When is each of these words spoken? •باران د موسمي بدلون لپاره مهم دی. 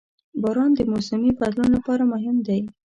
•باران 0.41 0.71
د 0.75 0.79
موسمي 0.91 1.31
بدلون 1.39 1.69
لپاره 1.77 2.03
مهم 2.13 2.37
دی. 2.47 2.61